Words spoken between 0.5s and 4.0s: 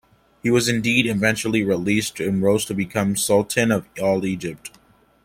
indeed eventually released, and rose to become Sultan of